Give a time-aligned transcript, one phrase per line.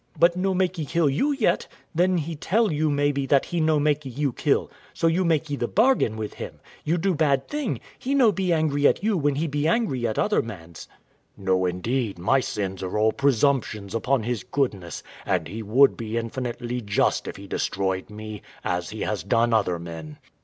[0.15, 0.19] Wife.
[0.19, 4.09] But no makee kill you yet; then He tell you, maybe, that He no makee
[4.09, 8.31] you kill: so you makee the bargain with Him, you do bad thing, He no
[8.31, 10.87] be angry at you when He be angry at other mans.
[11.37, 11.45] W.A.
[11.45, 16.81] No, indeed, my sins are all presumptions upon His goodness; and He would be infinitely
[16.81, 20.17] just if He destroyed me, as He has done other men.